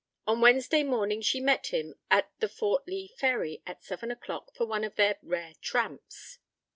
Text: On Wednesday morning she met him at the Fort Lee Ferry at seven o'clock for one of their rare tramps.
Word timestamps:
On 0.25 0.41
Wednesday 0.41 0.81
morning 0.81 1.21
she 1.21 1.39
met 1.39 1.67
him 1.67 1.93
at 2.09 2.31
the 2.39 2.49
Fort 2.49 2.87
Lee 2.87 3.07
Ferry 3.19 3.61
at 3.67 3.83
seven 3.83 4.09
o'clock 4.09 4.51
for 4.55 4.65
one 4.65 4.83
of 4.83 4.95
their 4.95 5.19
rare 5.21 5.53
tramps. 5.61 6.39